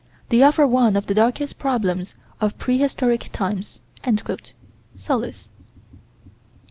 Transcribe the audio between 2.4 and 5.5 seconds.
prehistoric times." (Sollas.)